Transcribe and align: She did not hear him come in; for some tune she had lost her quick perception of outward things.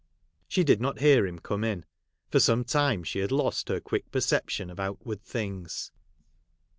She 0.47 0.63
did 0.63 0.81
not 0.81 0.99
hear 0.99 1.27
him 1.27 1.37
come 1.37 1.63
in; 1.63 1.85
for 2.31 2.39
some 2.39 2.63
tune 2.63 3.03
she 3.03 3.19
had 3.19 3.31
lost 3.31 3.69
her 3.69 3.79
quick 3.79 4.09
perception 4.09 4.71
of 4.71 4.79
outward 4.79 5.21
things. 5.21 5.91